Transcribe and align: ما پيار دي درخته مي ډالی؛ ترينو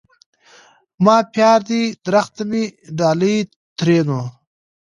ما 1.03 1.17
پيار 1.33 1.59
دي 1.69 1.81
درخته 2.05 2.43
مي 2.49 2.63
ډالی؛ 2.97 3.35
ترينو 3.77 4.21